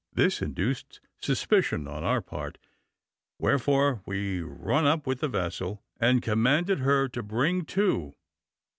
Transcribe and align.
This 0.13 0.41
induced 0.41 0.99
suspicion 1.19 1.87
on 1.87 2.03
our 2.03 2.21
part, 2.21 2.57
wherefore 3.37 4.01
we 4.07 4.41
run 4.41 4.87
up 4.87 5.05
with 5.05 5.19
the 5.19 5.27
vessel, 5.27 5.83
and 5.99 6.23
commanded 6.23 6.79
her 6.79 7.07
to 7.09 7.21
bring 7.21 7.65
to. 7.65 8.15